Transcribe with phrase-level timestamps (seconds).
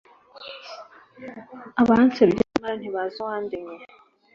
[1.81, 3.75] abansebya nyamara ntibazi uwandemye